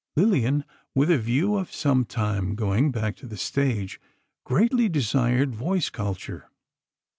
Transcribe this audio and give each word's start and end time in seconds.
Lillian, 0.15 0.65
with 0.95 1.11
a 1.11 1.19
view 1.19 1.55
of 1.57 1.71
sometime 1.71 2.55
going 2.55 2.89
back 2.91 3.15
to 3.17 3.27
the 3.27 3.37
stage, 3.37 4.01
greatly 4.43 4.89
desired 4.89 5.53
voice 5.53 5.91
culture. 5.91 6.49